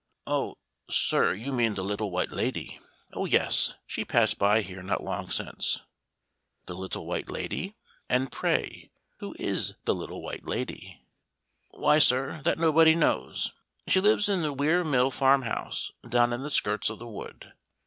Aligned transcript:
"Oh, 0.25 0.55
sir, 0.89 1.31
you 1.35 1.53
mean 1.53 1.75
the 1.75 1.83
Little 1.83 2.09
White 2.09 2.31
Lady 2.31 2.79
oh, 3.13 3.25
yes, 3.25 3.75
she 3.85 4.03
passed 4.03 4.39
by 4.39 4.61
here 4.63 4.81
not 4.81 5.03
long 5.03 5.29
since." 5.29 5.83
"The 6.65 6.73
Little 6.73 7.05
White 7.05 7.29
Lady! 7.29 7.75
And 8.09 8.31
pray 8.31 8.89
who 9.19 9.35
is 9.37 9.75
the 9.85 9.93
Little 9.93 10.23
White 10.23 10.47
Lady?" 10.47 11.05
"Why, 11.69 11.99
sir, 11.99 12.41
that 12.45 12.57
nobody 12.57 12.95
knows; 12.95 13.53
she 13.87 14.01
lives 14.01 14.27
in 14.27 14.41
the 14.41 14.53
Weir 14.53 14.83
Mill 14.83 15.11
farmhouse, 15.11 15.91
down 16.09 16.33
in 16.33 16.41
the 16.41 16.49
skirts 16.49 16.89
of 16.89 16.97
the 16.97 17.05
wood. 17.07 17.53